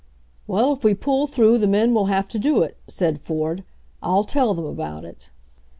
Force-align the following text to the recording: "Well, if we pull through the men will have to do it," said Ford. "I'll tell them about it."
"Well, 0.47 0.73
if 0.73 0.83
we 0.83 0.95
pull 0.95 1.27
through 1.27 1.59
the 1.59 1.67
men 1.67 1.93
will 1.93 2.07
have 2.07 2.27
to 2.29 2.39
do 2.39 2.63
it," 2.63 2.75
said 2.87 3.21
Ford. 3.21 3.63
"I'll 4.01 4.23
tell 4.23 4.55
them 4.55 4.65
about 4.65 5.05
it." 5.05 5.29